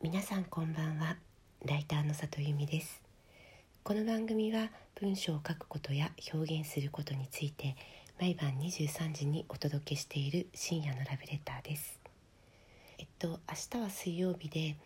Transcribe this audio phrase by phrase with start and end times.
[0.00, 1.16] 皆さんこんばんは。
[1.66, 3.02] ライターの里由美です。
[3.82, 7.74] この番組は文章を書くことや表現することについて
[8.20, 11.98] 毎晩23時にお届けしている深夜のラブレターです。
[12.98, 14.76] えっと明日は水曜日で、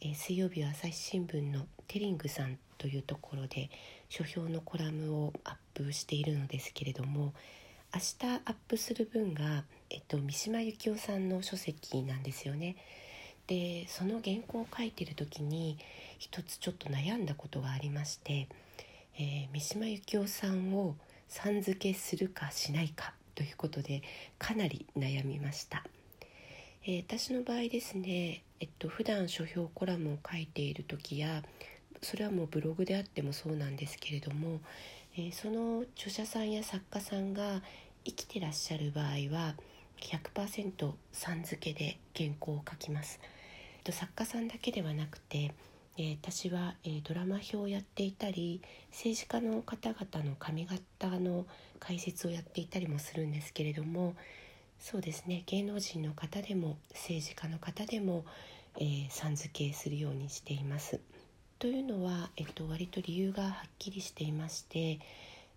[0.00, 3.68] え、水曜日は朝日新聞のテリングさんというところで
[4.08, 7.34] 書評のコラムをアップしているのですけれども
[7.94, 12.76] 明日アップする分が、えっと、三島由紀夫さんの書籍なんですよね。
[13.46, 15.78] でその原稿を書いてる時に
[16.18, 18.48] 一つちょっと悩んだことがありまして、
[19.18, 20.94] えー、三島由紀夫さんを
[21.28, 24.02] さん付けするかしないかということで
[24.38, 25.84] かなり悩みました、
[26.84, 31.42] えー、私の場合ですね、えっと普段書評コラムを書いている時や
[32.02, 34.60] それはもうブログであってもそうなんですけれども、
[35.16, 37.62] えー、その著者さんや作家さんが
[38.04, 39.54] 生きてらっしゃる場合は
[40.08, 43.20] 100%さん付けで原稿を書きます。
[43.90, 45.52] 作家さんだけではなくて、
[45.98, 51.46] え、私は、え、ドラマ表をやっていたり政治家の方々の髪型の
[51.80, 54.14] 解説をやっていたりもするんですけれども
[54.78, 58.24] そうですね芸能人の方でも政治家の方でも、
[58.78, 61.00] えー、さん付けするようにしています。
[61.58, 64.98] というのは、えっと、割と理由がはっきりしていまして、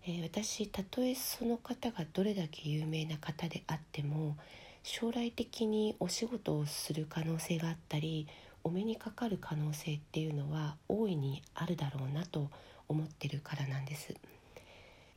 [0.08, 4.36] えー、私たとえその方がどれだけ有名な方であっても
[4.84, 8.28] 将来的にお仕事をする可能性があったり
[8.62, 12.50] お目にかかる可能性っていうのは大いにあるだろうなと
[12.88, 14.14] 思ってるからなんです。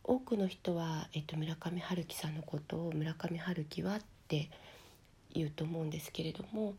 [0.03, 4.49] 多くの人は、えっと、村上春樹さんのことを村上春樹はって
[5.35, 6.73] 言うと思うんですけれども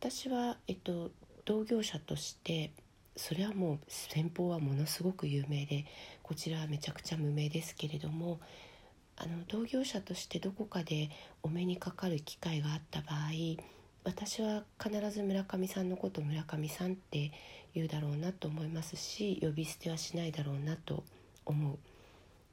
[0.00, 1.12] 私は、えっと、
[1.44, 2.72] 同業者として
[3.16, 5.86] それはもう先方はものすごく有名で
[6.22, 8.40] こちらはめちゃくちゃ無名ですけれども
[9.16, 11.10] あの同業者としてどこかで
[11.42, 13.62] お目にかかる機会があった場合
[14.04, 17.32] 私は必ず村上さんのこと村上さんって
[17.74, 21.04] 言うだろうなと思いますし呼び捨てはしないだろうなと
[21.46, 21.78] 思う。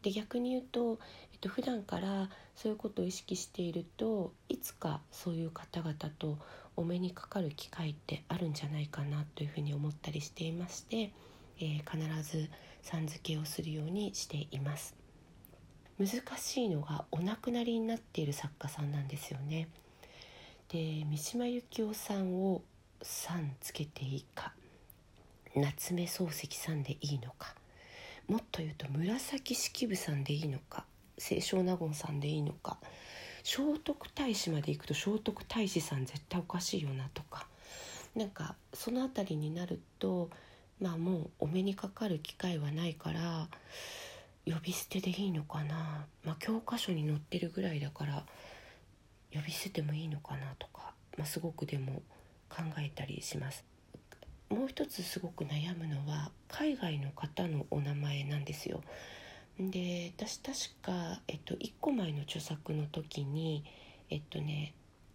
[0.01, 0.99] で逆に言うと、
[1.31, 6.39] えっと普段からそういうことを意識しているといつかそういう方々と
[6.75, 11.11] お目にかかる機会ってあるんじゃないかなというふうに思ったりしていまして、
[11.59, 12.49] えー、必ず
[12.81, 14.95] さん付けをするようにしています。
[15.99, 19.67] 難しいのがお亡くなりになっている作家さんなんですよね。
[20.69, 22.63] で三島由紀夫さんを
[23.03, 24.53] 「さん」つけていいか
[25.55, 27.55] 夏目漱石さんでいいのか
[28.27, 30.85] もっと言うと紫式部さんでいいのか
[31.17, 32.77] 清少納言さんでいいのか
[33.43, 37.47] 聖徳太子まで行くと聖徳太子さん絶対おかしいよなとか。
[38.15, 40.29] なんかその辺りになると
[40.81, 43.47] まあもうお目にかかる機会はないから
[44.45, 48.25] 呼び捨てでいいのかな、まあ、教科書に載ってるぐらいだから
[49.33, 52.01] 呼び捨ててもいいのかなとか、まあ、すごくでも
[52.49, 53.63] 考えたりします。
[54.49, 58.83] もう一つすごく悩むのは海外の方のお名前なんですよ。
[59.59, 63.63] で私確か、えっと、1個前の著作の時に
[64.09, 64.73] えっとね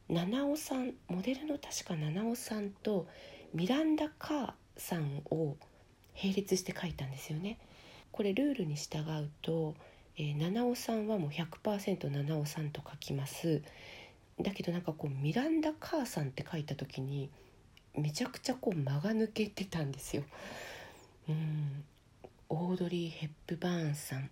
[0.08, 3.08] 七尾さんモデルの確か七尾さんと
[3.54, 5.56] ミランダ・カーさんを
[6.22, 7.58] 並列して書いたんですよね。
[8.12, 9.74] これルールに従うと、
[10.16, 13.62] えー、七尾さんはもう100%七尾さんと書きます
[14.40, 17.30] だけどなんかこうミランダ・カーさんって書いた時に
[17.94, 20.22] めちゃくちゃこう間が抜けてたんですよ。
[21.28, 21.84] うん
[22.48, 24.30] オードリー・ヘップバーンさん。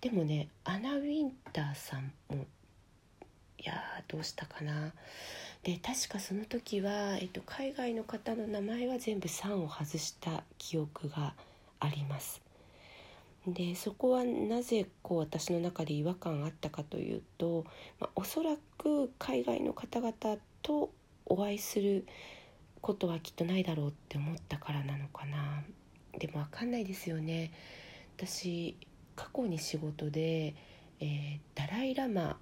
[0.00, 2.46] でもねアナ・ウィンターさんも
[3.58, 3.74] いや
[4.08, 4.92] どうしたかな。
[5.62, 11.34] で確かその時は、えっと、海外の方の名前は全部「さん」を外した記憶が
[11.80, 12.40] あります。
[13.46, 17.64] でそこはなぜこう私の中で違和感あったかというと、
[18.00, 20.90] まあ、おそらく海外の方々と
[21.24, 22.06] お会いする
[22.80, 25.62] ことはきっとないだろうって思ったからなのかな。
[26.18, 27.50] でも分かんないですよね。
[28.16, 28.76] 私
[29.14, 30.54] 過去に仕事で、
[31.00, 32.38] えー、ダライ・ラマ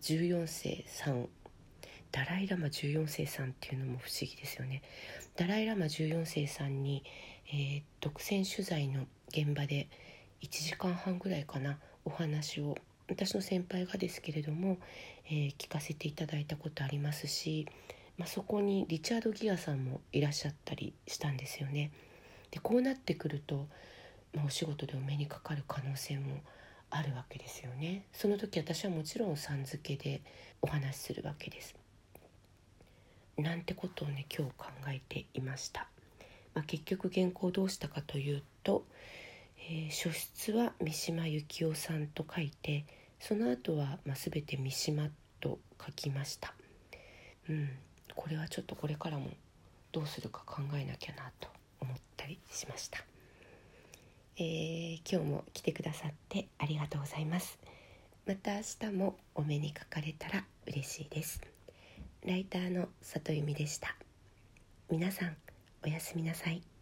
[0.00, 1.28] 14世さん。
[2.12, 4.82] ダライ・ラマ14世さんっていうのも不思議ですよね。
[5.36, 7.02] ダライ・ラマ14世さんに、
[7.48, 9.88] えー、独占取材の現場で
[10.42, 12.76] 1時間半ぐらいかなお話を。
[13.08, 14.78] 私の先輩がですけれども、
[15.26, 17.66] えー、聞かせていただいたことありますし、
[18.18, 21.92] まあ、そこにリチャード・ギアさんもいらっしゃったりしたんですよね。
[22.50, 23.66] でこうなってくると、
[24.34, 26.40] まあ、お仕事でお目にかかる可能性も
[26.90, 28.06] あるわけですよね。
[28.12, 30.22] その時私はもちろんさん付けで
[30.62, 31.74] お話しするわけです。
[33.36, 35.88] なんてことをね今日考えていました。
[36.54, 38.86] まあ、結局原稿どうしたかというと、
[39.68, 42.86] えー、書室は三島由紀夫さんと書いて
[43.20, 45.08] その後はまあ全て三島
[45.40, 46.54] と書きました。
[47.48, 47.68] うん、
[48.14, 49.28] これはちょっとこれからも
[49.92, 51.48] どうするか考えなきゃなと
[51.80, 51.96] 思っ
[52.26, 52.98] りしました、
[54.36, 57.58] えー、今日も来てくださってありがとうございます。
[58.26, 61.40] また明日もお目にかかれたら嬉しいです。
[62.26, 63.96] ライターの里由美でした。
[64.90, 65.36] 皆さん
[65.84, 66.75] おやすみなさい。